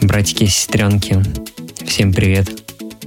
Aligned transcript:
Братики 0.00 0.44
и 0.44 0.46
сестренки, 0.46 1.22
всем 1.86 2.12
привет. 2.12 2.48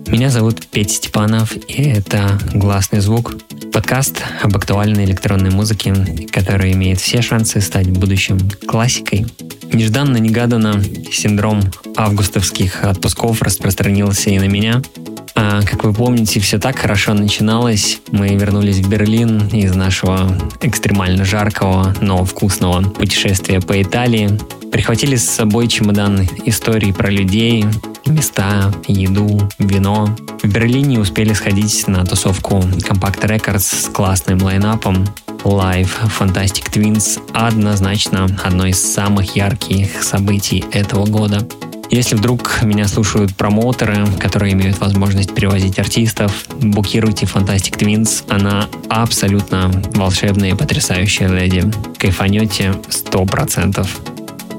Меня 0.07 0.29
зовут 0.29 0.65
Петя 0.67 0.95
Степанов, 0.95 1.55
и 1.55 1.83
это 1.83 2.39
«Гласный 2.53 2.99
звук»— 2.99 3.35
подкаст 3.73 4.23
об 4.41 4.55
актуальной 4.55 5.05
электронной 5.05 5.51
музыке, 5.51 5.93
который 6.31 6.73
имеет 6.73 6.99
все 6.99 7.21
шансы 7.21 7.61
стать 7.61 7.87
в 7.87 7.99
будущем 7.99 8.39
классикой. 8.67 9.25
Нежданно-негаданно 9.71 10.81
синдром 11.11 11.61
августовских 11.95 12.83
отпусков 12.83 13.41
распространился 13.41 14.29
и 14.29 14.39
на 14.39 14.47
меня— 14.47 14.81
а, 15.35 15.61
как 15.63 15.83
вы 15.83 15.93
помните, 15.93 16.39
все 16.39 16.57
так 16.57 16.79
хорошо 16.79 17.13
начиналось. 17.13 17.99
Мы 18.11 18.29
вернулись 18.29 18.77
в 18.77 18.89
Берлин 18.89 19.47
из 19.47 19.75
нашего 19.75 20.29
экстремально 20.61 21.25
жаркого, 21.25 21.93
но 21.99 22.23
вкусного 22.23 22.81
путешествия 22.81 23.59
по 23.59 23.81
Италии. 23.81 24.39
Прихватили 24.71 25.17
с 25.17 25.29
собой 25.29 25.67
чемодан 25.67 26.27
историй 26.45 26.93
про 26.93 27.09
людей, 27.09 27.65
места, 28.05 28.73
еду, 28.87 29.49
вино. 29.59 30.15
В 30.41 30.47
Берлине 30.47 30.99
успели 30.99 31.33
сходить 31.33 31.87
на 31.87 32.05
тусовку 32.05 32.59
Compact 32.59 33.21
Records 33.21 33.83
с 33.83 33.89
классным 33.89 34.41
лайнапом. 34.41 35.05
Live 35.43 35.91
Fantastic 36.17 36.71
Twins 36.71 37.21
однозначно 37.33 38.27
одно 38.43 38.65
из 38.65 38.81
самых 38.81 39.35
ярких 39.35 40.01
событий 40.01 40.63
этого 40.71 41.05
года. 41.05 41.47
Если 41.89 42.15
вдруг 42.15 42.61
меня 42.63 42.87
слушают 42.87 43.35
промоутеры, 43.35 44.05
которые 44.19 44.53
имеют 44.53 44.79
возможность 44.79 45.33
перевозить 45.33 45.79
артистов, 45.79 46.45
букируйте 46.61 47.25
Fantastic 47.25 47.77
Twins. 47.77 48.23
Она 48.29 48.67
абсолютно 48.89 49.71
волшебная 49.93 50.51
и 50.51 50.55
потрясающая 50.55 51.27
леди. 51.27 51.63
Кайфанете 51.97 52.73
100%. 52.89 53.87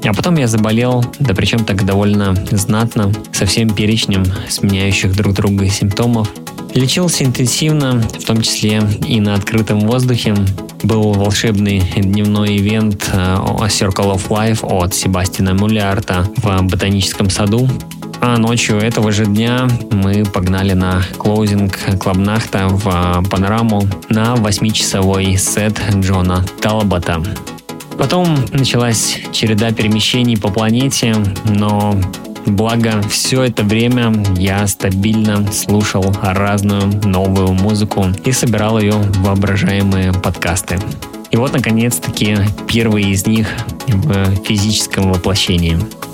А 0.04 0.14
потом 0.14 0.36
я 0.36 0.46
заболел, 0.46 1.04
да 1.18 1.34
причем 1.34 1.64
так 1.64 1.84
довольно 1.84 2.34
знатно, 2.52 3.12
со 3.32 3.44
всем 3.44 3.70
перечнем 3.70 4.24
сменяющих 4.48 5.14
друг 5.16 5.34
друга 5.34 5.68
симптомов. 5.68 6.30
Лечился 6.76 7.24
интенсивно, 7.24 8.02
в 8.02 8.24
том 8.26 8.42
числе 8.42 8.82
и 9.06 9.18
на 9.18 9.34
открытом 9.34 9.80
воздухе, 9.80 10.34
был 10.82 11.14
волшебный 11.14 11.80
дневной 11.96 12.58
ивент 12.58 13.08
э, 13.14 13.16
Circle 13.16 14.14
of 14.14 14.28
Life 14.28 14.58
от 14.62 14.94
Себастина 14.94 15.54
Мулярта 15.54 16.28
в 16.36 16.62
ботаническом 16.64 17.30
саду. 17.30 17.66
А 18.20 18.36
ночью 18.36 18.76
этого 18.76 19.10
же 19.10 19.24
дня 19.24 19.66
мы 19.90 20.26
погнали 20.26 20.74
на 20.74 21.02
клоузинг 21.16 21.78
Клабнахта 21.98 22.68
в 22.68 22.86
э, 22.86 23.26
панораму 23.30 23.88
на 24.10 24.34
8-часовой 24.34 25.38
сет 25.38 25.80
Джона 25.94 26.44
Талбота. 26.60 27.22
Потом 27.96 28.36
началась 28.52 29.18
череда 29.32 29.72
перемещений 29.72 30.36
по 30.36 30.48
планете, 30.50 31.16
но 31.46 31.98
Благо, 32.46 33.02
все 33.10 33.42
это 33.42 33.64
время 33.64 34.14
я 34.36 34.66
стабильно 34.68 35.44
слушал 35.52 36.14
разную 36.22 36.86
новую 37.04 37.52
музыку 37.52 38.06
и 38.24 38.32
собирал 38.32 38.78
ее 38.78 38.92
в 38.92 39.22
воображаемые 39.22 40.12
подкасты. 40.12 40.78
И 41.32 41.36
вот, 41.36 41.52
наконец-таки, 41.52 42.38
первый 42.68 43.10
из 43.10 43.26
них 43.26 43.48
в 43.88 44.36
физическом 44.44 45.12
воплощении– 45.12 45.76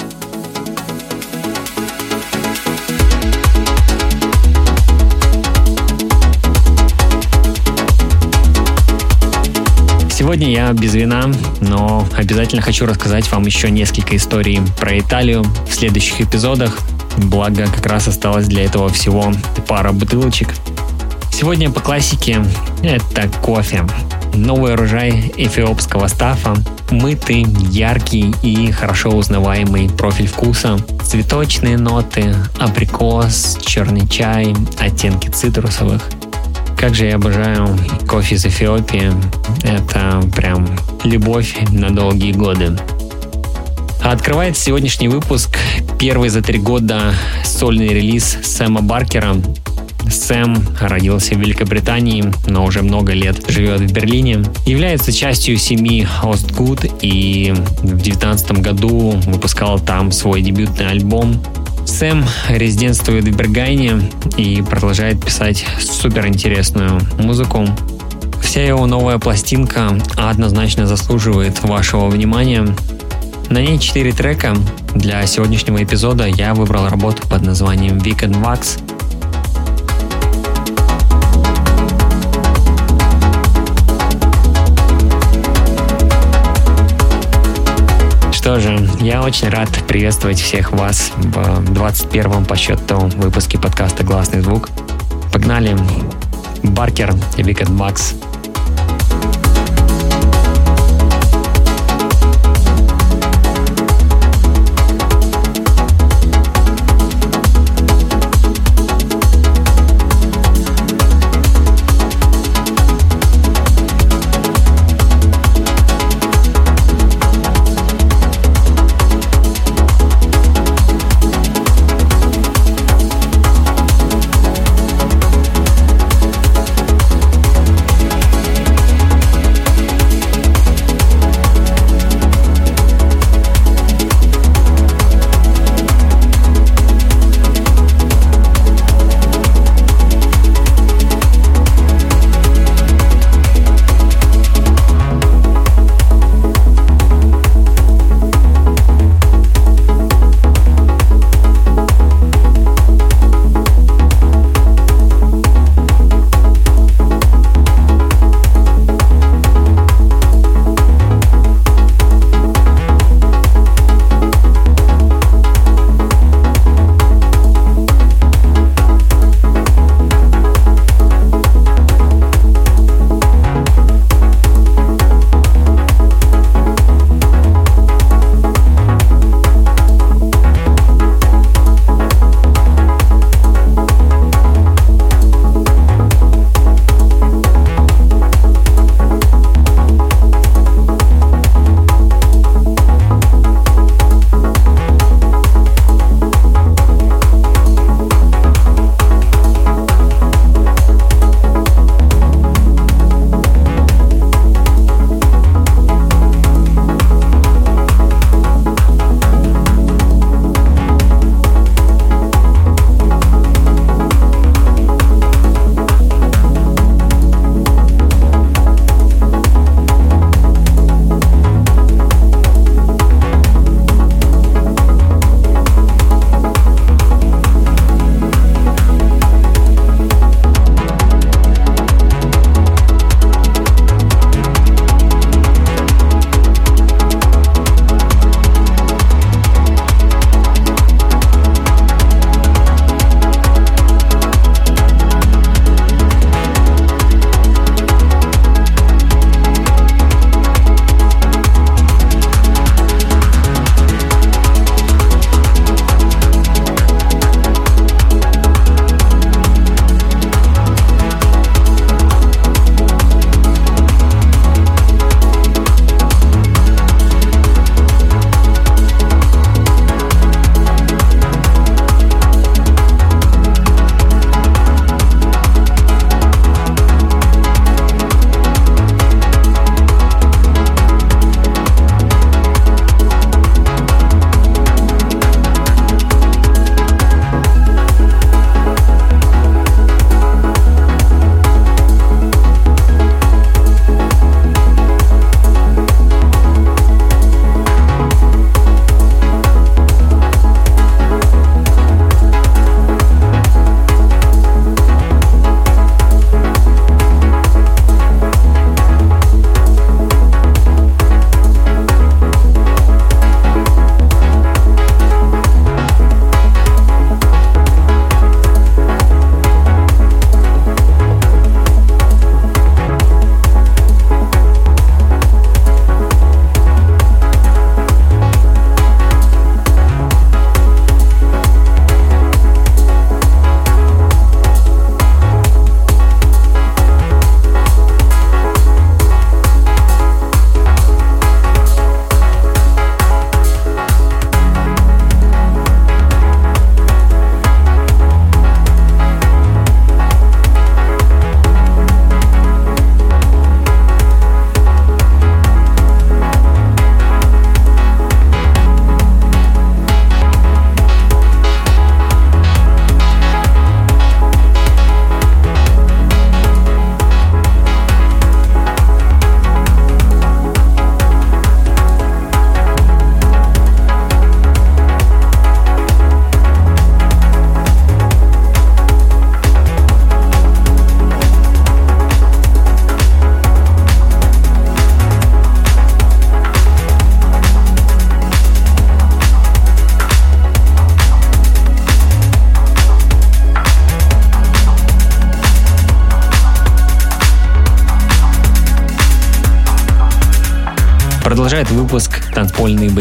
Сегодня 10.32 10.50
я 10.50 10.72
без 10.72 10.94
вина, 10.94 11.30
но 11.60 12.08
обязательно 12.16 12.62
хочу 12.62 12.86
рассказать 12.86 13.30
вам 13.30 13.44
еще 13.44 13.70
несколько 13.70 14.16
историй 14.16 14.62
про 14.80 14.98
Италию 14.98 15.44
в 15.68 15.74
следующих 15.74 16.22
эпизодах. 16.22 16.78
Благо, 17.18 17.66
как 17.66 17.84
раз 17.84 18.08
осталось 18.08 18.46
для 18.46 18.64
этого 18.64 18.88
всего 18.88 19.30
пара 19.68 19.92
бутылочек. 19.92 20.48
Сегодня 21.30 21.70
по 21.70 21.80
классике 21.80 22.42
это 22.82 23.28
кофе. 23.42 23.84
Новый 24.32 24.72
урожай 24.72 25.30
эфиопского 25.36 26.06
стафа, 26.06 26.56
мытый, 26.90 27.42
яркий 27.70 28.34
и 28.42 28.70
хорошо 28.70 29.10
узнаваемый 29.10 29.90
профиль 29.90 30.28
вкуса, 30.28 30.78
цветочные 31.04 31.76
ноты, 31.76 32.34
абрикос, 32.58 33.58
черный 33.60 34.08
чай, 34.08 34.56
оттенки 34.78 35.28
цитрусовых– 35.28 36.00
как 36.76 36.94
же 36.94 37.06
я 37.06 37.16
обожаю 37.16 37.68
кофе 38.08 38.34
из 38.34 38.44
Эфиопии. 38.44 39.12
Это 39.62 40.22
прям 40.34 40.66
любовь 41.04 41.56
на 41.70 41.90
долгие 41.90 42.32
годы. 42.32 42.76
Открывает 44.02 44.58
сегодняшний 44.58 45.08
выпуск 45.08 45.56
первый 45.98 46.28
за 46.28 46.42
три 46.42 46.58
года 46.58 47.14
сольный 47.44 47.88
релиз 47.88 48.38
Сэма 48.42 48.82
Баркера. 48.82 49.36
Сэм 50.10 50.56
родился 50.80 51.34
в 51.34 51.38
Великобритании, 51.38 52.24
но 52.48 52.64
уже 52.64 52.82
много 52.82 53.12
лет 53.12 53.48
живет 53.48 53.80
в 53.80 53.92
Берлине. 53.92 54.44
Является 54.66 55.12
частью 55.12 55.56
семьи 55.56 56.06
Ostgood 56.22 56.98
и 57.00 57.52
в 57.52 57.86
2019 57.86 58.52
году 58.60 59.12
выпускал 59.26 59.78
там 59.78 60.10
свой 60.10 60.42
дебютный 60.42 60.88
альбом 60.88 61.40
Сэм 61.86 62.24
резидентствует 62.48 63.24
в 63.24 63.36
Бергайне 63.36 64.10
и 64.36 64.62
продолжает 64.62 65.24
писать 65.24 65.64
суперинтересную 65.80 67.00
музыку. 67.18 67.66
Вся 68.42 68.64
его 68.64 68.86
новая 68.86 69.18
пластинка 69.18 69.98
однозначно 70.16 70.86
заслуживает 70.86 71.62
вашего 71.62 72.08
внимания. 72.08 72.66
На 73.50 73.58
ней 73.58 73.78
4 73.78 74.12
трека. 74.12 74.56
Для 74.94 75.26
сегодняшнего 75.26 75.82
эпизода 75.82 76.26
я 76.26 76.54
выбрал 76.54 76.88
работу 76.88 77.26
под 77.28 77.42
названием 77.42 77.98
Weekend 77.98 78.42
Wax– 78.42 78.80
Что 88.42 88.58
же, 88.58 88.76
я 88.98 89.22
очень 89.22 89.50
рад 89.50 89.68
приветствовать 89.86 90.40
всех 90.40 90.72
вас 90.72 91.12
в 91.14 91.72
21-м 91.74 92.44
по 92.44 92.56
счету 92.56 92.96
выпуске 93.14 93.56
подкаста 93.56 94.02
«Гласный 94.02 94.40
звук». 94.40 94.68
Погнали! 95.32 95.78
Баркер 96.64 97.14
и 97.36 97.44
Викет 97.44 97.68
Макс– 97.68 98.16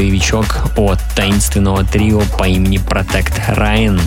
боевичок 0.02 0.66
от 0.78 0.98
таинственного 1.16 1.84
трио 1.84 2.24
по 2.40 2.48
имени 2.48 2.80
Protect 2.80 3.56
Ryan. 3.56 4.02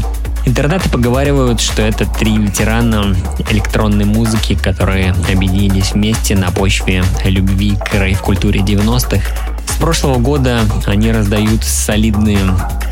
Интернеты 0.45 0.91
поговаривают, 0.91 1.61
что 1.61 1.83
это 1.83 2.05
три 2.05 2.37
ветерана 2.37 3.15
электронной 3.49 4.05
музыки, 4.05 4.59
которые 4.61 5.15
объединились 5.33 5.93
вместе 5.93 6.35
на 6.35 6.51
почве 6.51 7.05
любви 7.25 7.77
к 7.77 7.95
рейв-культуре 7.95 8.61
90-х. 8.61 9.25
С 9.69 9.77
прошлого 9.79 10.19
года 10.19 10.63
они 10.87 11.13
раздают 11.13 11.63
солидные 11.63 12.41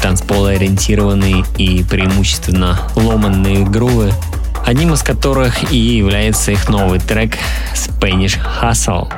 танцполо-ориентированные 0.00 1.44
и 1.58 1.82
преимущественно 1.82 2.82
ломанные 2.94 3.64
грувы, 3.64 4.12
одним 4.64 4.94
из 4.94 5.02
которых 5.02 5.72
и 5.72 5.76
является 5.76 6.52
их 6.52 6.68
новый 6.68 7.00
трек 7.00 7.36
Spanish 7.74 8.38
Hustle. 8.62 9.12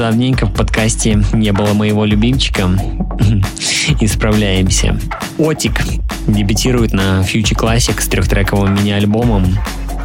Давненько 0.00 0.46
в 0.46 0.54
подкасте 0.54 1.22
не 1.32 1.52
было 1.52 1.72
моего 1.74 2.04
любимчика. 2.04 2.68
Исправляемся. 4.00 4.98
Отик 5.38 5.80
дебютирует 6.26 6.92
на 6.92 7.20
Future 7.20 7.56
Classic 7.56 8.00
с 8.00 8.08
трехтрековым 8.08 8.74
мини-альбомом. 8.74 9.56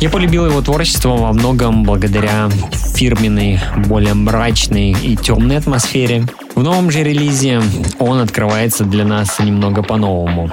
Я 0.01 0.09
полюбил 0.09 0.45
его 0.45 0.61
творчество 0.61 1.15
во 1.15 1.31
многом 1.31 1.83
благодаря 1.83 2.49
фирменной, 2.95 3.59
более 3.87 4.13
мрачной 4.13 4.91
и 4.91 5.15
темной 5.15 5.57
атмосфере. 5.57 6.25
В 6.53 6.63
новом 6.63 6.91
же 6.91 7.03
релизе 7.03 7.61
он 7.97 8.19
открывается 8.19 8.83
для 8.83 9.05
нас 9.05 9.39
немного 9.39 9.81
по-новому. 9.81 10.51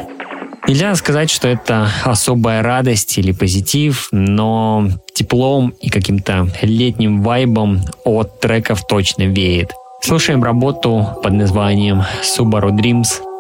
Нельзя 0.73 0.95
сказать, 0.95 1.29
что 1.29 1.49
это 1.49 1.91
особая 2.03 2.63
радость 2.63 3.19
или 3.19 3.33
позитив, 3.33 4.09
но 4.11 4.89
теплом 5.13 5.75
и 5.83 5.91
каким-то 5.91 6.49
летним 6.63 7.21
вайбом 7.21 7.83
от 8.07 8.41
треков 8.41 8.87
точно 8.87 9.25
веет. 9.25 9.71
Слушаем 10.01 10.43
работу 10.43 11.09
под 11.23 11.35
названием 11.35 12.05
Subaru 12.23 12.71
Dreams– 12.71 13.21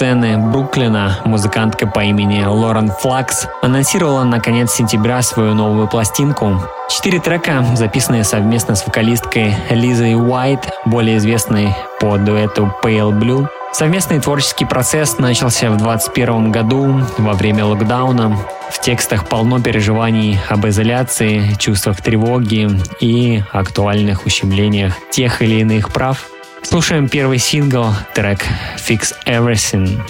сцены 0.00 0.38
Бруклина, 0.38 1.18
музыкантка 1.26 1.86
по 1.86 2.02
имени 2.02 2.42
Лорен 2.42 2.90
Флакс, 2.90 3.46
анонсировала 3.60 4.24
на 4.24 4.40
конец 4.40 4.72
сентября 4.72 5.20
свою 5.20 5.52
новую 5.52 5.88
пластинку. 5.88 6.58
Четыре 6.88 7.20
трека, 7.20 7.62
записанные 7.74 8.24
совместно 8.24 8.76
с 8.76 8.86
вокалисткой 8.86 9.54
Лизой 9.68 10.14
Уайт, 10.14 10.70
более 10.86 11.18
известной 11.18 11.76
по 12.00 12.16
дуэту 12.16 12.74
Pale 12.82 13.12
Blue. 13.12 13.46
Совместный 13.72 14.20
творческий 14.20 14.64
процесс 14.64 15.18
начался 15.18 15.68
в 15.68 15.76
2021 15.76 16.50
году 16.50 17.02
во 17.18 17.34
время 17.34 17.66
локдауна. 17.66 18.38
В 18.70 18.80
текстах 18.80 19.28
полно 19.28 19.60
переживаний 19.60 20.40
об 20.48 20.66
изоляции, 20.66 21.54
чувствах 21.58 22.00
тревоги 22.00 22.70
и 23.00 23.42
актуальных 23.52 24.24
ущемлениях 24.24 24.94
тех 25.10 25.42
или 25.42 25.56
иных 25.56 25.92
прав– 25.92 26.24
Слушаем 26.70 27.08
первый 27.08 27.38
сингл, 27.38 27.86
трек 28.14 28.46
Fix 28.76 29.12
Everything. 29.26 30.00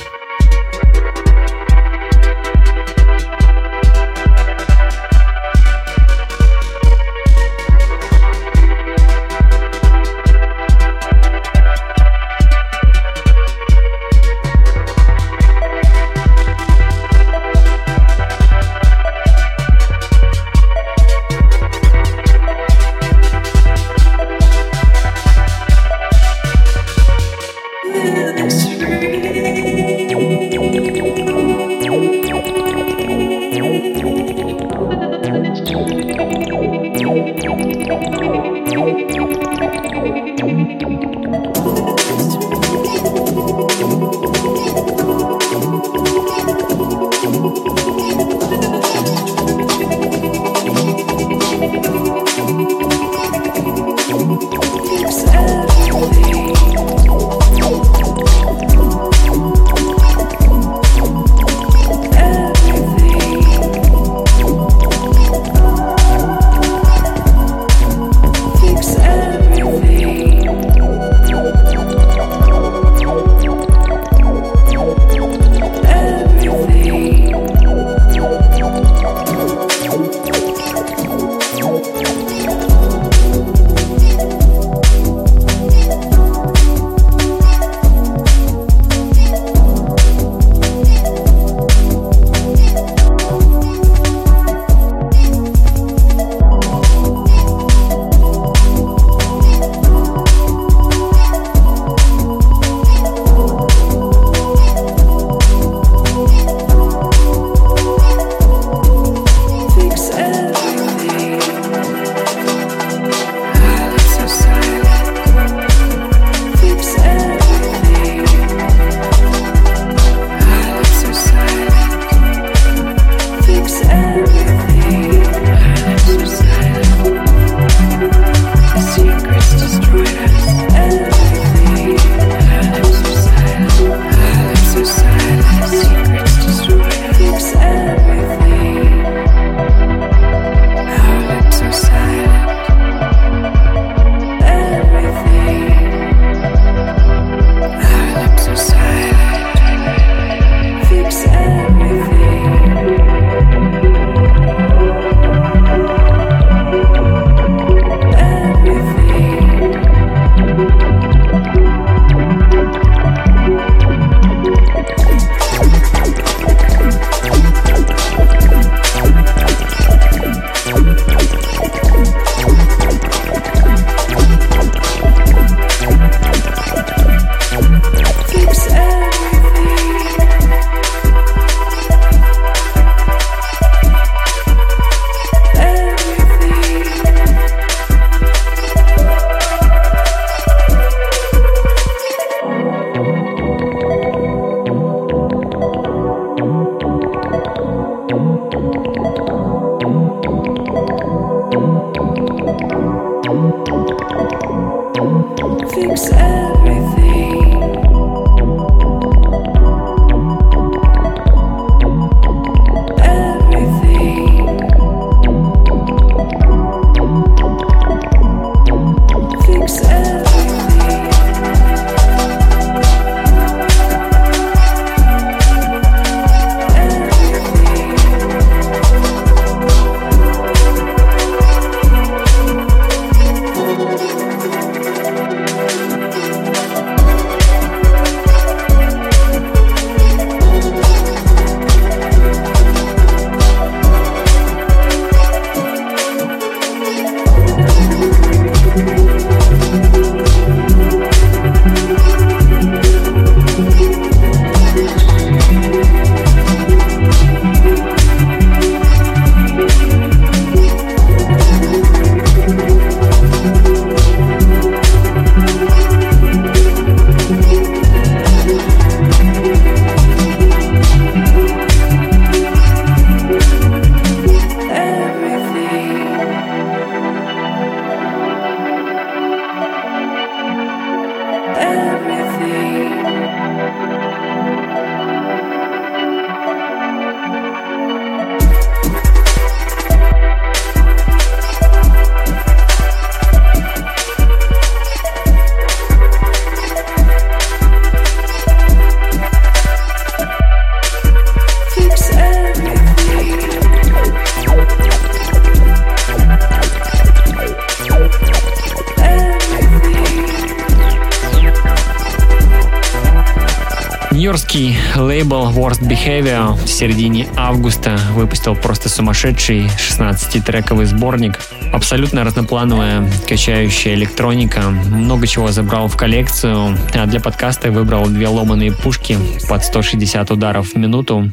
Worst 315.71 315.83
Behavior 315.83 316.57
в 316.57 316.69
середине 316.69 317.29
августа 317.37 317.97
выпустил 318.15 318.57
просто 318.57 318.89
сумасшедший 318.89 319.67
16-трековый 319.67 320.85
сборник. 320.85 321.39
Абсолютно 321.73 322.25
разноплановая, 322.25 323.09
качающая 323.29 323.95
электроника. 323.95 324.63
Много 324.63 325.29
чего 325.29 325.53
забрал 325.53 325.87
в 325.87 325.97
коллекцию, 325.97 326.77
а 326.93 327.07
для 327.07 327.21
подкаста 327.21 327.71
выбрал 327.71 328.07
две 328.07 328.27
ломаные 328.27 328.73
пушки 328.73 329.17
под 329.49 329.63
160 329.63 330.33
ударов 330.33 330.71
в 330.71 330.77
минуту. 330.77 331.31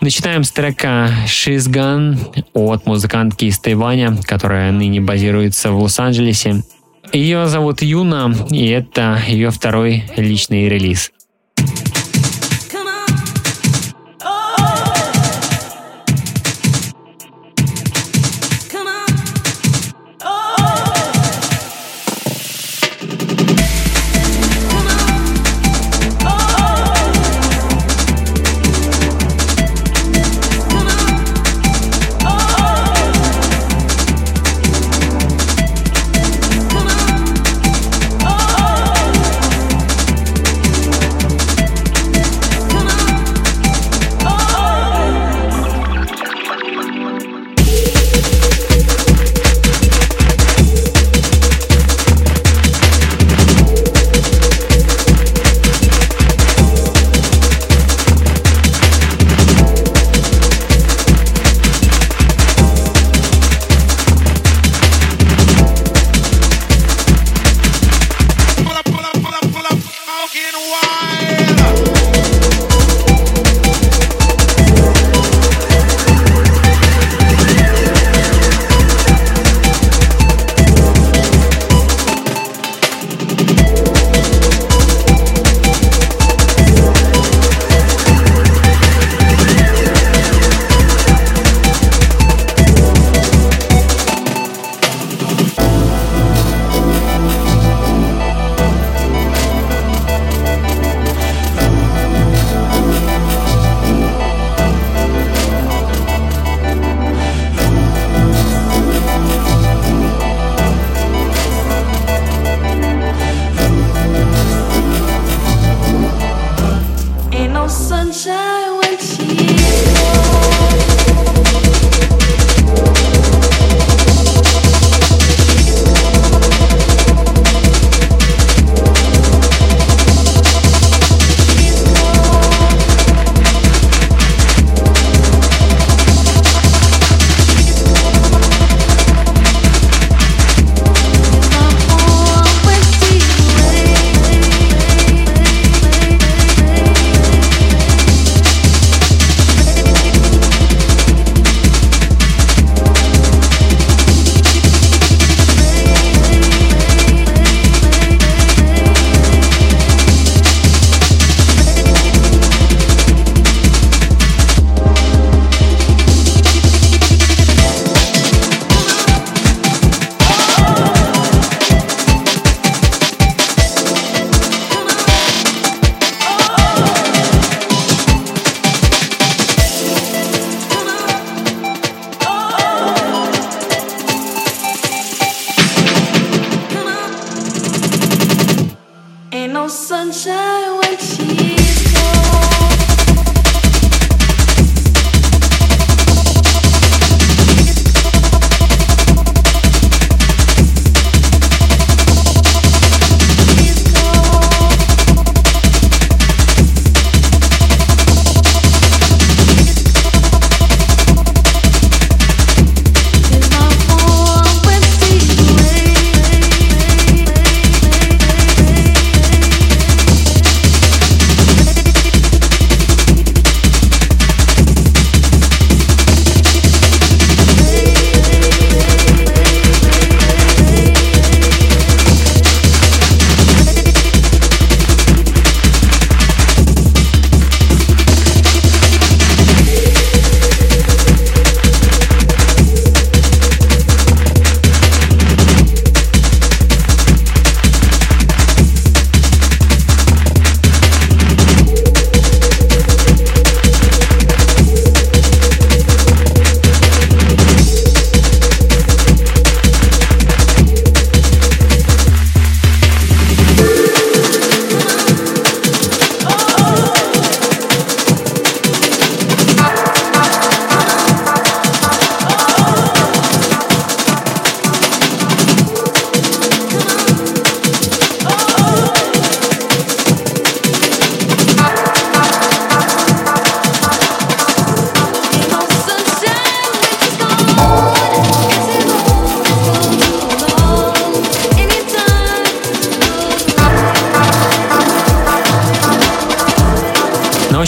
Начинаем 0.00 0.44
с 0.44 0.50
трека 0.50 1.10
She's 1.26 1.68
Gone 1.68 2.16
от 2.54 2.86
музыкантки 2.86 3.44
из 3.44 3.58
Тайваня, 3.58 4.16
которая 4.24 4.72
ныне 4.72 5.02
базируется 5.02 5.72
в 5.72 5.82
Лос-Анджелесе. 5.82 6.62
Ее 7.12 7.46
зовут 7.46 7.82
Юна, 7.82 8.32
и 8.50 8.68
это 8.68 9.20
ее 9.28 9.50
второй 9.50 10.04
личный 10.16 10.70
релиз. 10.70 11.10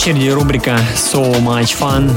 Очереди 0.00 0.30
рубрика 0.30 0.78
So 0.94 1.30
Much 1.42 1.78
Fun. 1.78 2.10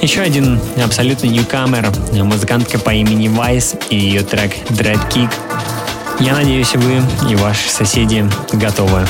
Еще 0.00 0.22
один 0.22 0.58
абсолютно 0.82 1.26
ньюкамер, 1.26 1.92
музыкантка 2.12 2.78
по 2.78 2.94
имени 2.94 3.28
Vice 3.28 3.76
и 3.90 3.96
ее 3.96 4.22
трек 4.22 4.54
Dread 4.70 4.98
Kick. 5.10 5.30
Я 6.18 6.32
надеюсь, 6.32 6.74
вы 6.74 7.02
и 7.30 7.36
ваши 7.36 7.68
соседи 7.68 8.26
готовы. 8.52 9.06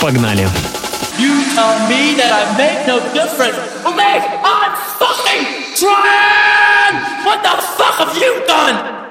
Погнали! 0.00 0.48
What 7.24 7.42
the 7.44 7.54
fuck 7.76 7.98
have 7.98 8.16
you 8.16 8.44
done? 8.48 9.01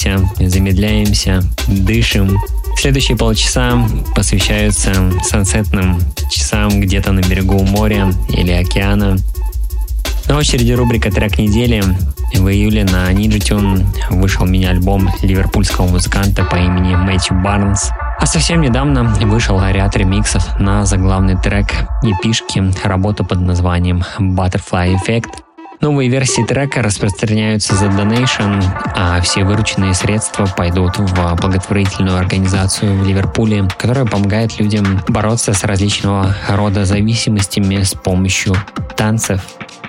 Успокаиваемся, 0.00 0.48
замедляемся, 0.48 1.42
дышим. 1.68 2.38
Следующие 2.76 3.16
полчаса 3.16 3.86
посвящаются 4.14 4.92
сансетным 5.22 6.00
часам 6.30 6.80
где-то 6.80 7.12
на 7.12 7.20
берегу 7.20 7.62
моря 7.62 8.10
или 8.28 8.52
океана. 8.52 9.16
На 10.28 10.36
очереди 10.36 10.72
рубрика 10.72 11.10
«Трек 11.10 11.38
недели». 11.38 11.82
В 12.32 12.46
июле 12.48 12.84
на 12.84 13.12
Nijitune 13.12 13.84
вышел 14.10 14.46
мини-альбом 14.46 15.10
ливерпульского 15.20 15.88
музыканта 15.88 16.44
по 16.44 16.54
имени 16.54 16.94
Мэтью 16.94 17.36
Барнс. 17.42 17.90
А 18.20 18.24
совсем 18.24 18.60
недавно 18.60 19.02
вышел 19.02 19.60
ряд 19.60 19.96
ремиксов 19.96 20.58
на 20.60 20.84
заглавный 20.86 21.36
трек 21.36 21.66
епишки, 22.02 22.62
работу 22.86 23.24
под 23.24 23.40
названием 23.40 24.04
Butterfly 24.20 24.94
Effect. 24.94 25.39
Новые 25.80 26.10
версии 26.10 26.42
трека 26.42 26.82
распространяются 26.82 27.74
за 27.74 27.86
Donation, 27.86 28.62
а 28.94 29.18
все 29.22 29.44
вырученные 29.44 29.94
средства 29.94 30.44
пойдут 30.44 30.98
в 30.98 31.36
благотворительную 31.36 32.18
организацию 32.18 32.94
в 32.98 33.06
Ливерпуле, 33.06 33.66
которая 33.78 34.04
помогает 34.04 34.58
людям 34.60 35.02
бороться 35.08 35.54
с 35.54 35.64
различного 35.64 36.36
рода 36.50 36.84
зависимостями 36.84 37.82
с 37.82 37.94
помощью 37.94 38.54
танцев. 38.94 39.40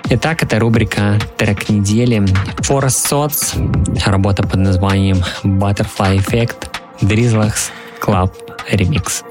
Итак, 0.08 0.42
это 0.42 0.58
рубрика 0.58 1.18
«Трек 1.36 1.68
недели». 1.68 2.20
Forest 2.60 3.10
Sots, 3.10 4.04
работа 4.06 4.42
под 4.42 4.56
названием 4.56 5.18
Butterfly 5.42 6.16
Effect, 6.16 6.68
Drizzlex 7.02 7.70
Club 8.00 8.32
Remix. 8.70 9.24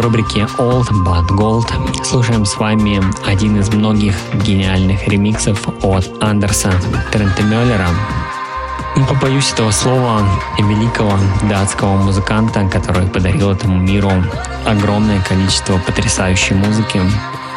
Рубрике 0.00 0.46
Old 0.58 0.88
But 1.04 1.26
Gold 1.30 2.04
слушаем 2.04 2.46
с 2.46 2.56
вами 2.58 3.02
один 3.26 3.58
из 3.58 3.70
многих 3.70 4.14
гениальных 4.44 5.08
ремиксов 5.08 5.58
от 5.82 6.08
Андерса 6.22 6.70
Трентемеллера. 7.10 7.88
Не 8.96 9.02
побоюсь 9.02 9.50
этого 9.52 9.72
слова 9.72 10.22
великого 10.60 11.18
датского 11.48 11.96
музыканта, 11.96 12.68
который 12.68 13.08
подарил 13.08 13.50
этому 13.50 13.80
миру 13.80 14.12
огромное 14.64 15.20
количество 15.22 15.76
потрясающей 15.78 16.54
музыки, 16.54 17.00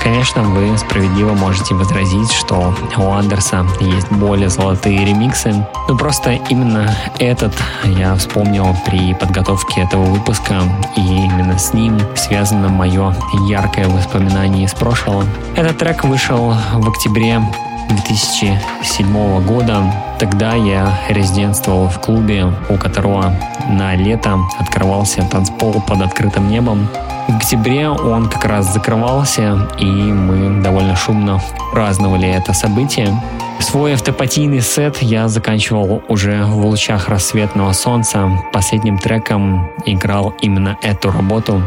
Конечно, 0.01 0.43
вы 0.43 0.77
справедливо 0.77 1.33
можете 1.33 1.75
возразить, 1.75 2.31
что 2.31 2.73
у 2.97 3.11
Андерса 3.11 3.65
есть 3.79 4.11
более 4.11 4.49
золотые 4.49 5.05
ремиксы, 5.05 5.65
но 5.87 5.97
просто 5.97 6.39
именно 6.49 6.89
этот 7.19 7.53
я 7.83 8.15
вспомнил 8.15 8.75
при 8.85 9.13
подготовке 9.13 9.81
этого 9.81 10.03
выпуска, 10.03 10.61
и 10.95 11.01
именно 11.01 11.57
с 11.57 11.73
ним 11.73 11.99
связано 12.15 12.69
мое 12.69 13.15
яркое 13.47 13.87
воспоминание 13.87 14.65
из 14.65 14.73
прошлого. 14.73 15.25
Этот 15.55 15.77
трек 15.77 16.03
вышел 16.03 16.53
в 16.73 16.87
октябре 16.87 17.41
2007 17.89 19.45
года. 19.45 19.83
Тогда 20.19 20.53
я 20.53 20.93
резидентствовал 21.09 21.87
в 21.87 21.99
клубе, 21.99 22.51
у 22.69 22.77
которого 22.77 23.33
на 23.69 23.95
лето 23.95 24.37
открывался 24.59 25.23
танцпол 25.23 25.81
под 25.81 26.01
открытым 26.01 26.49
небом. 26.49 26.87
В 27.27 27.35
октябре 27.35 27.89
он 27.89 28.29
как 28.29 28.45
раз 28.45 28.73
закрывался, 28.73 29.67
и 29.77 29.85
мы 29.85 30.61
довольно 30.63 30.95
шумно 30.95 31.41
праздновали 31.71 32.27
это 32.27 32.53
событие. 32.53 33.13
Свой 33.59 33.93
автопатийный 33.93 34.61
сет 34.61 35.01
я 35.01 35.27
заканчивал 35.27 36.01
уже 36.07 36.45
в 36.45 36.65
лучах 36.65 37.09
рассветного 37.09 37.73
солнца. 37.73 38.29
Последним 38.53 38.97
треком 38.97 39.69
играл 39.85 40.33
именно 40.41 40.77
эту 40.81 41.11
работу. 41.11 41.61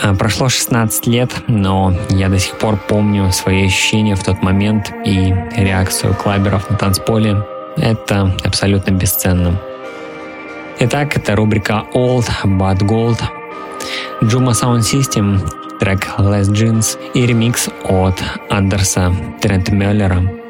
А, 0.00 0.14
прошло 0.14 0.48
16 0.48 1.06
лет, 1.06 1.30
но 1.46 1.94
я 2.10 2.28
до 2.28 2.38
сих 2.38 2.58
пор 2.58 2.76
помню 2.76 3.30
свои 3.32 3.66
ощущения 3.66 4.14
в 4.14 4.24
тот 4.24 4.42
момент 4.42 4.92
и 5.04 5.34
реакцию 5.56 6.14
клаберов 6.14 6.68
на 6.70 6.76
танцполе. 6.76 7.44
Это 7.76 8.34
абсолютно 8.44 8.92
бесценно. 8.92 9.60
Итак, 10.80 11.16
это 11.16 11.36
рубрика 11.36 11.84
Old 11.94 12.28
But 12.44 12.78
Gold– 12.78 13.22
Juma 14.22 14.52
Sound 14.52 14.82
System, 14.82 15.40
трек 15.78 16.06
Less 16.18 16.50
Jeans 16.50 16.98
и 17.14 17.26
ремикс 17.26 17.68
от 17.84 18.22
Андерса 18.48 19.14
Трентмеллера. 19.40 20.43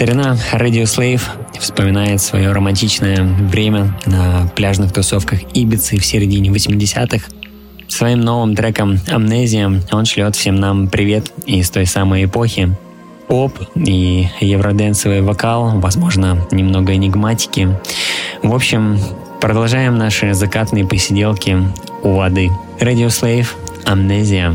Старина 0.00 0.34
Radio 0.54 0.84
Slave 0.84 1.20
вспоминает 1.58 2.22
свое 2.22 2.52
романтичное 2.52 3.22
время 3.22 3.94
на 4.06 4.50
пляжных 4.56 4.94
тусовках 4.94 5.40
Ибицы 5.52 5.98
в 5.98 6.06
середине 6.06 6.48
80-х. 6.48 7.28
Своим 7.86 8.22
новым 8.22 8.56
треком 8.56 8.98
«Амнезия» 9.10 9.82
он 9.92 10.06
шлет 10.06 10.36
всем 10.36 10.56
нам 10.56 10.88
привет 10.88 11.30
из 11.44 11.68
той 11.68 11.84
самой 11.84 12.24
эпохи. 12.24 12.74
Поп 13.28 13.52
и 13.74 14.26
евроденсовый 14.40 15.20
вокал, 15.20 15.78
возможно, 15.80 16.46
немного 16.50 16.94
энигматики. 16.94 17.68
В 18.42 18.54
общем, 18.54 18.98
продолжаем 19.38 19.98
наши 19.98 20.32
закатные 20.32 20.86
посиделки 20.86 21.58
у 22.02 22.12
воды. 22.12 22.48
Radio 22.80 23.08
Slave 23.08 23.48
«Амнезия». 23.84 24.54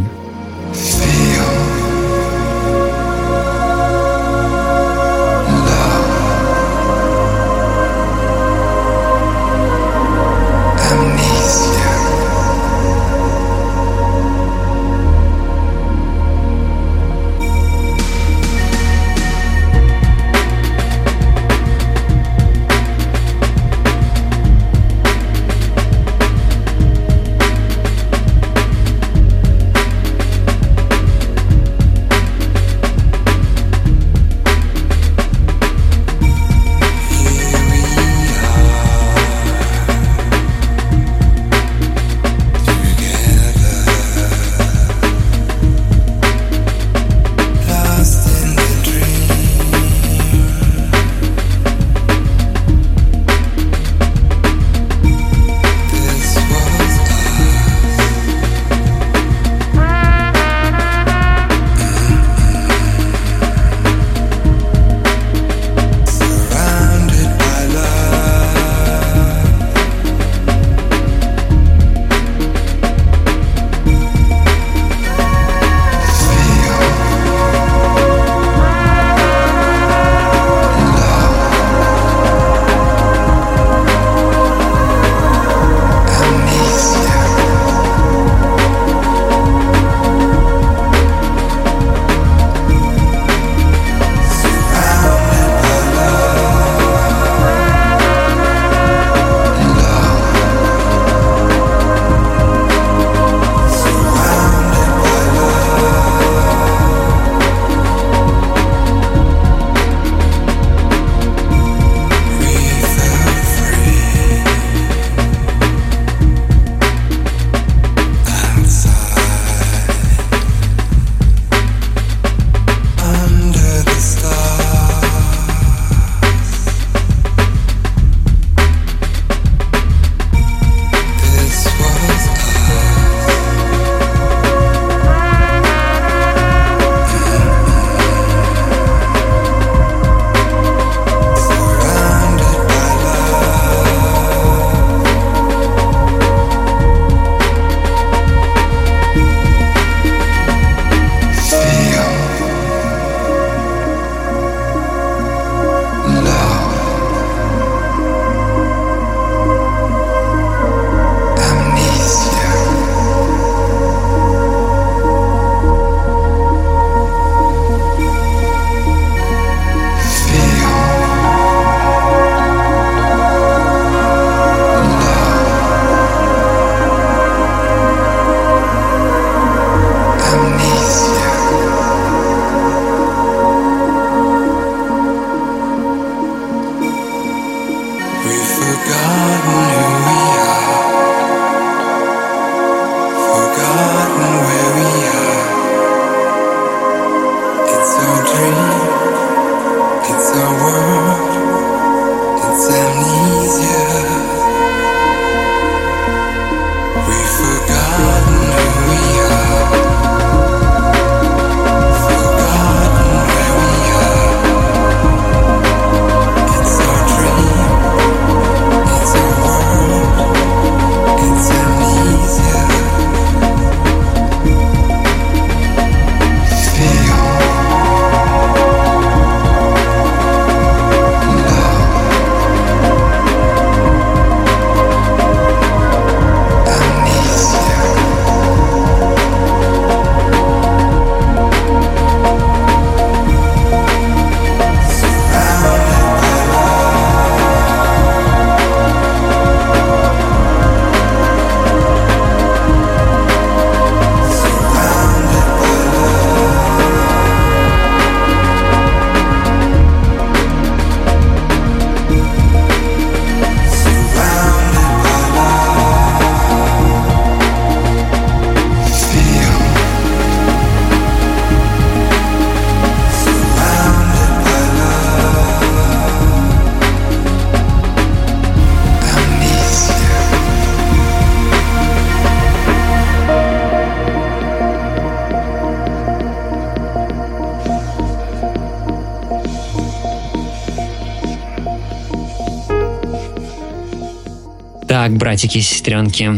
Братики 295.15 295.59
и 295.59 295.61
сестренки, 295.61 296.31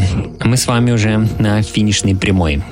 мы 0.44 0.56
с 0.56 0.66
вами 0.66 0.92
уже 0.92 1.28
на 1.38 1.62
финишной 1.62 2.14
прямой. 2.14 2.62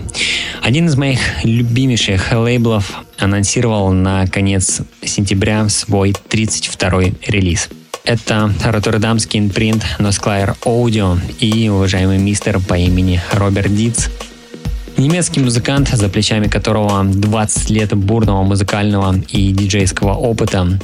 Один 0.63 0.87
из 0.87 0.97
моих 0.97 1.19
любимейших 1.45 2.33
лейблов 2.33 3.05
анонсировал 3.19 3.93
на 3.93 4.27
конец 4.27 4.83
сентября 5.03 5.69
свой 5.69 6.13
32-й 6.13 7.15
релиз. 7.27 7.69
Это 8.05 8.53
роттердамский 8.65 9.41
инпринт 9.41 9.85
Nosclair 9.99 10.57
Audio 10.65 11.19
и 11.41 11.69
уважаемый 11.69 12.19
мистер 12.19 12.61
по 12.61 12.75
имени 12.75 13.21
Роберт 13.33 13.75
Диц. 13.75 14.09
Немецкий 14.97 15.41
музыкант, 15.41 15.89
за 15.89 16.09
плечами 16.09 16.47
которого 16.47 17.05
20 17.05 17.71
лет 17.71 17.95
бурного 17.95 18.45
музыкального 18.45 19.17
и 19.29 19.53
диджейского 19.53 20.15
опыта, 20.15 20.79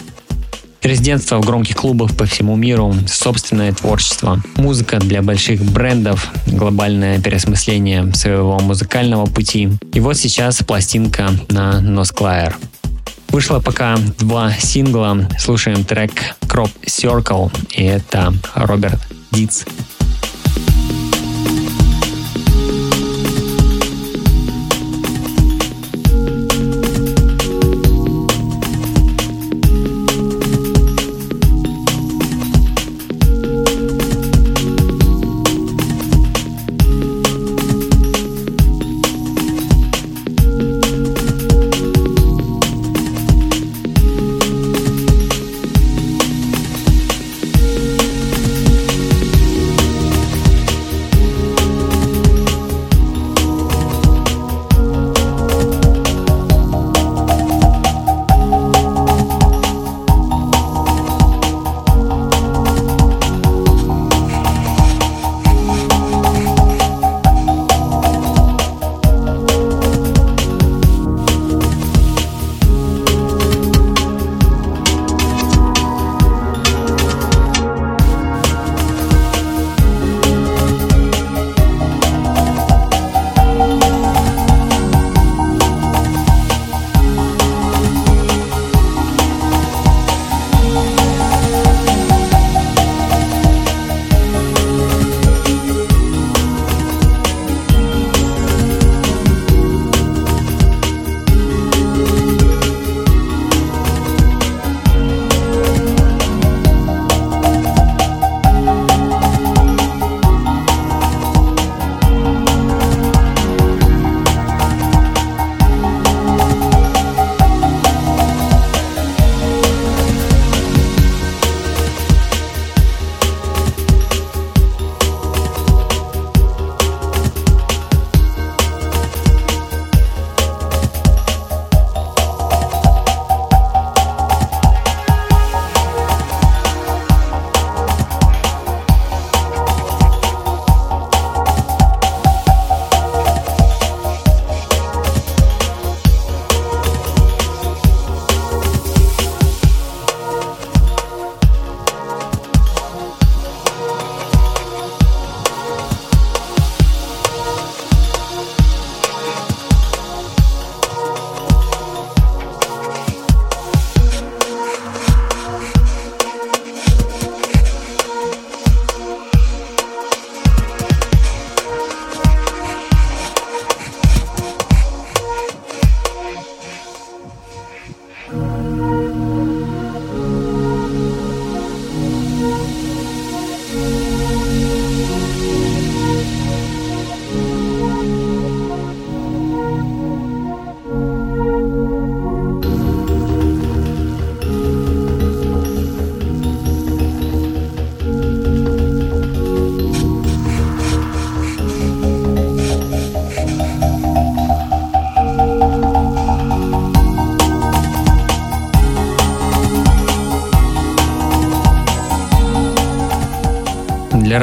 Резидентство 0.82 1.38
в 1.40 1.46
громких 1.46 1.76
клубах 1.76 2.16
по 2.16 2.26
всему 2.26 2.56
миру, 2.56 2.92
собственное 3.06 3.72
творчество, 3.72 4.42
музыка 4.56 4.98
для 4.98 5.22
больших 5.22 5.62
брендов, 5.62 6.32
глобальное 6.46 7.20
переосмысление 7.20 8.12
своего 8.14 8.58
музыкального 8.58 9.26
пути. 9.26 9.70
И 9.92 10.00
вот 10.00 10.16
сейчас 10.16 10.58
пластинка 10.58 11.30
на 11.48 11.80
Nosclair. 11.80 12.54
Вышло 13.28 13.60
пока 13.60 13.96
два 14.18 14.52
сингла. 14.52 15.28
Слушаем 15.38 15.84
трек 15.84 16.12
Crop 16.42 16.70
Circle, 16.84 17.50
и 17.70 17.84
это 17.84 18.34
Роберт 18.54 19.00
Диц. 19.30 19.64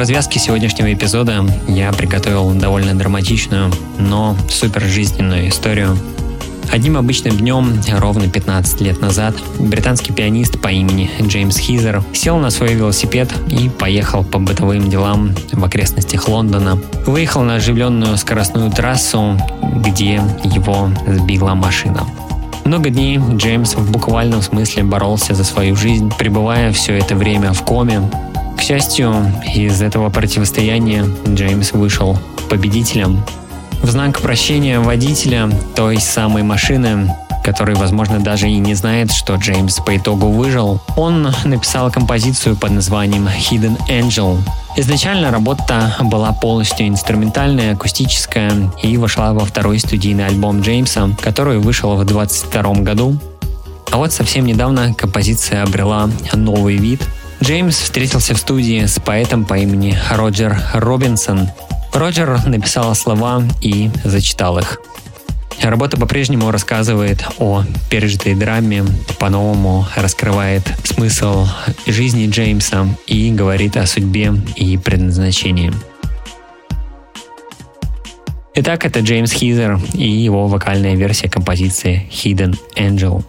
Развязки 0.00 0.38
сегодняшнего 0.38 0.90
эпизода 0.94 1.44
я 1.68 1.92
приготовил 1.92 2.54
довольно 2.54 2.94
драматичную, 2.94 3.70
но 3.98 4.34
супер 4.48 4.80
жизненную 4.80 5.50
историю. 5.50 5.94
Одним 6.72 6.96
обычным 6.96 7.36
днем, 7.36 7.78
ровно 7.98 8.26
15 8.26 8.80
лет 8.80 9.02
назад, 9.02 9.34
британский 9.58 10.14
пианист 10.14 10.58
по 10.58 10.68
имени 10.68 11.10
Джеймс 11.20 11.58
Хизер 11.58 12.02
сел 12.14 12.38
на 12.38 12.48
свой 12.48 12.72
велосипед 12.72 13.30
и 13.50 13.68
поехал 13.68 14.24
по 14.24 14.38
бытовым 14.38 14.88
делам 14.88 15.34
в 15.52 15.62
окрестностях 15.62 16.28
Лондона. 16.28 16.78
Выехал 17.04 17.42
на 17.42 17.56
оживленную 17.56 18.16
скоростную 18.16 18.70
трассу, 18.70 19.38
где 19.84 20.22
его 20.44 20.88
сбила 21.06 21.52
машина. 21.52 22.06
Много 22.64 22.88
дней 22.88 23.18
Джеймс 23.34 23.74
в 23.74 23.90
буквальном 23.92 24.40
смысле 24.40 24.82
боролся 24.82 25.34
за 25.34 25.44
свою 25.44 25.76
жизнь, 25.76 26.10
пребывая 26.18 26.72
все 26.72 26.96
это 26.96 27.14
время 27.16 27.52
в 27.52 27.62
коме, 27.64 28.00
к 28.60 28.62
счастью, 28.62 29.32
из 29.54 29.80
этого 29.80 30.10
противостояния 30.10 31.06
Джеймс 31.26 31.72
вышел 31.72 32.18
победителем. 32.50 33.24
В 33.82 33.88
знак 33.88 34.20
прощения 34.20 34.80
водителя 34.80 35.48
той 35.74 35.98
самой 35.98 36.42
машины, 36.42 37.16
который, 37.42 37.74
возможно, 37.74 38.20
даже 38.20 38.50
и 38.50 38.58
не 38.58 38.74
знает, 38.74 39.12
что 39.12 39.36
Джеймс 39.36 39.76
по 39.76 39.96
итогу 39.96 40.28
выжил, 40.28 40.78
он 40.94 41.32
написал 41.44 41.90
композицию 41.90 42.54
под 42.54 42.72
названием 42.72 43.28
Hidden 43.28 43.78
Angel. 43.88 44.38
Изначально 44.76 45.30
работа 45.30 45.96
была 46.02 46.32
полностью 46.32 46.86
инструментальная, 46.86 47.72
акустическая 47.72 48.52
и 48.82 48.98
вошла 48.98 49.32
во 49.32 49.46
второй 49.46 49.78
студийный 49.78 50.26
альбом 50.26 50.60
Джеймса, 50.60 51.08
который 51.22 51.60
вышел 51.60 51.96
в 51.96 52.04
22 52.04 52.74
году. 52.82 53.18
А 53.90 53.96
вот 53.96 54.12
совсем 54.12 54.44
недавно 54.44 54.92
композиция 54.92 55.62
обрела 55.62 56.10
новый 56.34 56.76
вид– 56.76 57.00
Джеймс 57.42 57.76
встретился 57.76 58.34
в 58.34 58.38
студии 58.38 58.84
с 58.84 59.00
поэтом 59.00 59.44
по 59.44 59.54
имени 59.54 59.98
Роджер 60.10 60.58
Робинсон. 60.74 61.48
Роджер 61.92 62.46
написал 62.46 62.94
слова 62.94 63.42
и 63.62 63.90
зачитал 64.04 64.58
их. 64.58 64.80
Работа 65.62 65.96
по-прежнему 65.96 66.50
рассказывает 66.50 67.24
о 67.38 67.64
пережитой 67.90 68.34
драме, 68.34 68.84
по-новому 69.18 69.86
раскрывает 69.96 70.62
смысл 70.84 71.46
жизни 71.86 72.28
Джеймса 72.28 72.86
и 73.06 73.30
говорит 73.30 73.76
о 73.76 73.86
судьбе 73.86 74.32
и 74.56 74.76
предназначении. 74.76 75.72
Итак, 78.54 78.84
это 78.84 79.00
Джеймс 79.00 79.32
Хизер 79.32 79.78
и 79.94 80.08
его 80.08 80.46
вокальная 80.46 80.94
версия 80.94 81.28
композиции 81.28 82.08
Hidden 82.10 82.58
Angel. 82.76 83.24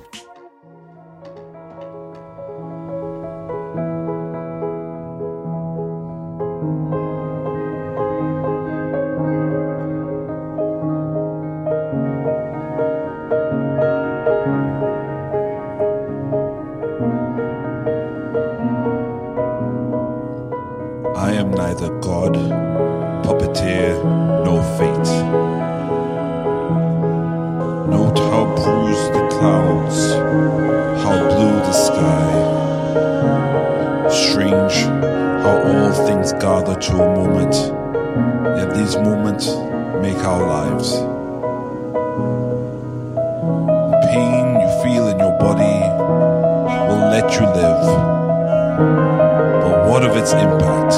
its 50.22 50.34
impact. 50.34 50.94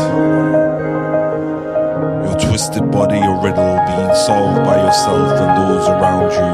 Your 2.28 2.38
twisted 2.50 2.92
body, 2.92 3.20
a 3.20 3.34
riddle 3.40 3.76
being 3.88 4.16
solved 4.28 4.66
by 4.66 4.78
yourself 4.84 5.40
and 5.40 5.52
those 5.58 5.88
around 5.88 6.32
you. 6.36 6.52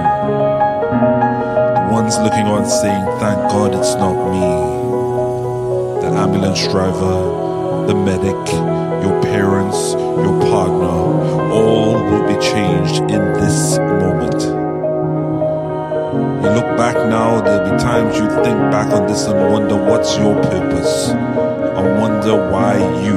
The 1.76 1.92
ones 1.92 2.18
looking 2.20 2.46
on 2.46 2.70
saying, 2.70 3.06
Thank 3.20 3.40
God 3.50 3.74
it's 3.74 3.96
not 3.96 4.14
me. 4.30 4.50
The 6.02 6.16
ambulance 6.16 6.62
driver, 6.68 7.88
the 7.88 7.96
medic, 7.96 8.46
your 9.04 9.20
parents, 9.24 9.94
your 9.94 10.40
partner, 10.52 10.98
all 11.52 11.94
will 11.94 12.28
be 12.28 12.40
changed 12.40 13.02
in 13.10 13.24
this 13.42 13.80
moment. 13.80 14.42
You 16.44 16.50
look 16.52 16.78
back 16.78 16.96
now, 16.96 17.42
there'll 17.42 17.72
be 17.72 17.78
times 17.82 18.16
you 18.16 18.28
think 18.44 18.60
back 18.72 18.94
on 18.94 19.08
this 19.08 19.26
and 19.26 19.52
wonder 19.52 19.76
what's 19.76 20.16
your 20.18 20.36
purpose. 20.36 21.49
I 21.80 21.82
wonder 21.98 22.36
why 22.52 22.76
you, 23.06 23.16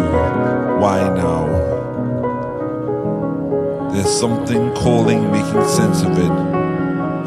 why 0.81 1.01
now? 1.17 1.49
There's 3.93 4.09
something 4.09 4.73
calling, 4.75 5.33
making 5.33 5.67
sense 5.67 6.03
of 6.03 6.13
it. 6.17 6.31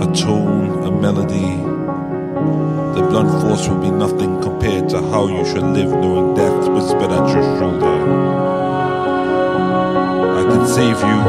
A 0.01 0.13
tone, 0.13 0.85
a 0.85 0.91
melody. 0.91 1.57
The 2.95 3.05
blunt 3.09 3.31
force 3.41 3.67
will 3.67 3.81
be 3.81 3.91
nothing 3.91 4.41
compared 4.41 4.87
to 4.91 5.01
how 5.11 5.27
you 5.27 5.43
should 5.43 5.65
live, 5.65 5.89
knowing 5.89 6.35
death 6.35 6.69
whispered 6.69 7.11
at 7.11 7.27
your 7.33 7.43
shoulder. 7.59 7.95
I 10.39 10.43
can 10.49 10.65
save 10.65 10.99
you, 11.09 11.19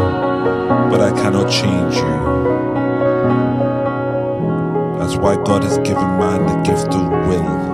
but 0.88 1.00
I 1.00 1.10
cannot 1.20 1.50
change 1.50 1.96
you. 1.96 2.16
That's 5.00 5.16
why 5.16 5.34
God 5.42 5.64
has 5.64 5.78
given 5.78 6.10
man 6.20 6.46
the 6.46 6.70
gift 6.70 6.94
of 6.94 7.10
will. 7.26 7.66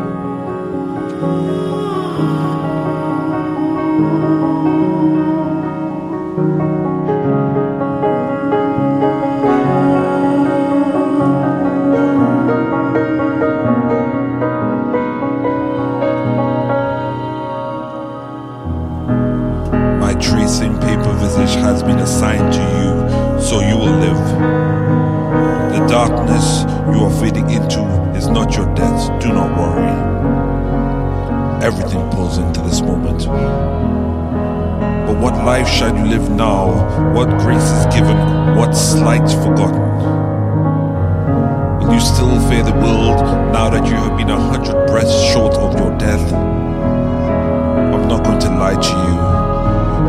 shall 35.83 35.99
you 35.99 36.05
live 36.05 36.31
now? 36.31 37.13
What 37.13 37.29
grace 37.41 37.69
is 37.79 37.87
given? 37.87 38.17
What 38.57 38.71
slight 38.71 39.27
forgotten? 39.43 39.83
Will 41.79 41.95
you 41.95 42.01
still 42.01 42.39
fear 42.49 42.63
the 42.63 42.79
world 42.85 43.19
now 43.53 43.69
that 43.69 43.85
you 43.89 43.95
have 43.95 44.17
been 44.17 44.31
a 44.31 44.39
hundred 44.39 44.87
breaths 44.87 45.13
short 45.33 45.55
of 45.55 45.77
your 45.81 45.91
death? 45.99 46.33
I'm 47.95 48.07
not 48.07 48.23
going 48.23 48.39
to 48.47 48.51
lie 48.63 48.79
to 48.89 48.95
you. 49.07 49.15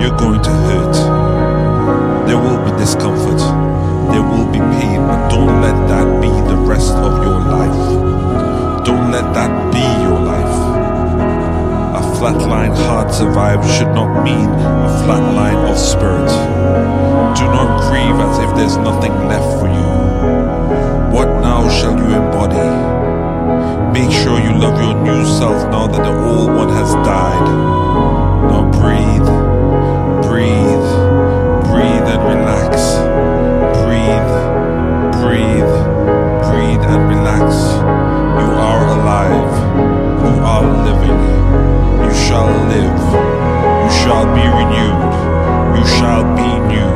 You're 0.01 0.17
going 0.17 0.43
to 0.43 0.53
hurt. 0.69 0.95
There 2.27 2.37
will 2.37 2.59
be 2.69 2.77
discomfort. 2.77 3.41
There 4.13 4.21
will 4.21 4.45
be 4.53 4.59
pain, 4.77 5.01
but 5.09 5.29
don't 5.29 5.59
let 5.65 5.77
that 5.89 6.21
be 6.21 6.29
the 6.51 6.57
rest 6.69 6.93
of 6.93 7.13
your 7.25 7.39
life. 7.57 8.85
Don't 8.85 9.09
let 9.09 9.25
that 9.33 9.51
be 9.73 9.85
your 10.05 10.19
life. 10.19 10.55
A 11.97 12.01
flatline 12.19 12.77
heart 12.85 13.11
survives. 13.11 13.65
should 13.75 13.93
not 13.95 14.12
mean 14.23 14.49
a 14.49 14.89
flat 15.03 15.35
line 15.35 15.69
of 15.69 15.77
spirit. 15.77 16.29
Do 17.35 17.45
not 17.51 17.81
grieve 17.89 18.15
as 18.15 18.39
if 18.39 18.55
there's 18.55 18.77
nothing 18.77 19.13
left 19.27 19.59
for 19.59 19.67
you. 19.67 19.89
What 21.13 21.27
now 21.41 21.69
shall 21.69 21.97
you 21.97 22.09
embody? 22.15 22.69
Make 23.91 24.11
sure 24.11 24.39
you 24.39 24.53
love 24.57 24.79
your 24.79 24.95
new 25.03 25.25
self 25.25 25.69
now 25.69 25.87
that 25.87 26.03
the 26.03 26.15
old 26.31 26.55
one 26.55 26.69
has 26.69 26.93
died. 27.05 27.47
Now 28.49 28.63
breathe, 28.79 29.29
breathe, 30.23 30.87
breathe 31.69 32.07
and 32.13 32.23
relax. 32.33 32.73
Breathe, 33.83 34.33
breathe, 35.19 35.73
breathe 36.47 36.83
and 36.93 37.03
relax. 37.09 37.49
You 38.39 38.49
are 38.69 38.83
alive. 38.97 39.53
You 40.23 40.33
are 40.53 40.65
living. 40.87 41.19
You 42.03 42.13
shall 42.25 42.49
live. 42.69 43.32
shall 44.01 44.25
be 44.33 44.45
renewed. 44.59 45.13
You 45.77 45.85
shall 45.97 46.23
be 46.35 46.49
new. 46.71 46.89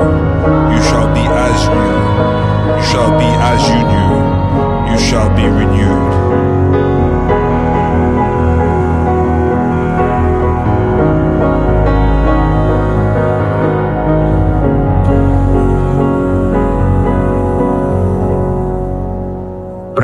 You 0.73 0.81
shall 0.89 1.09
be 1.13 1.25
as 1.47 1.59
new. 1.77 1.97
You 2.77 2.83
shall 2.89 3.11
be 3.21 3.29
as 3.51 3.61
you 3.71 3.81
knew. 3.91 4.11
You 4.91 4.97
shall 5.07 5.29
be 5.35 5.45
renewed. 5.47 6.27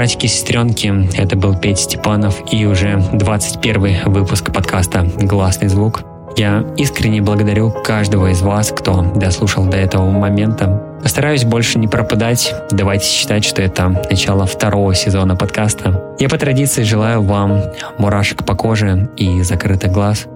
братики 0.03 0.25
и 0.25 0.27
сестренки, 0.27 0.91
это 1.15 1.37
был 1.37 1.55
Петя 1.55 1.83
Степанов 1.83 2.41
и 2.51 2.65
уже 2.65 3.01
21 3.13 4.11
выпуск 4.11 4.51
подкаста 4.51 5.07
«Гласный 5.17 5.69
звук». 5.69 6.12
Я 6.35 6.65
искренне 6.77 7.21
благодарю 7.21 7.71
каждого 7.71 8.31
из 8.31 8.41
вас, 8.41 8.71
кто 8.71 9.01
дослушал 9.15 9.65
до 9.65 9.77
этого 9.77 10.09
момента. 10.09 10.99
Постараюсь 11.01 11.43
больше 11.43 11.77
не 11.77 11.87
пропадать. 11.87 12.53
Давайте 12.71 13.05
считать, 13.05 13.45
что 13.45 13.61
это 13.61 13.89
начало 13.89 14.45
второго 14.45 14.95
сезона 14.95 15.35
подкаста. 15.35 16.15
Я 16.19 16.29
по 16.29 16.37
традиции 16.37 16.83
желаю 16.83 17.21
вам 17.21 17.61
мурашек 17.99 18.45
по 18.45 18.55
коже 18.55 19.09
и 19.17 19.41
закрытых 19.43 19.91
глаз 19.91 20.27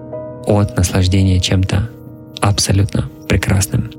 от 0.46 0.76
наслаждения 0.76 1.40
чем-то 1.40 1.90
абсолютно 2.40 3.10
прекрасным. 3.28 3.90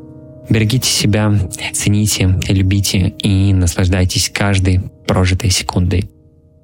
Берегите 0.49 0.89
себя, 0.89 1.33
цените, 1.73 2.39
любите 2.47 3.09
и 3.09 3.53
наслаждайтесь 3.53 4.29
каждой 4.29 4.81
прожитой 5.05 5.49
секундой. 5.49 6.09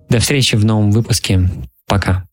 До 0.10 0.20
встречи 0.20 0.56
в 0.56 0.64
новом 0.64 0.92
выпуске. 0.92 1.50
Пока. 1.88 2.26